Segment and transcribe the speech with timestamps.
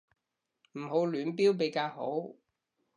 [0.71, 2.31] 唔好亂標比較好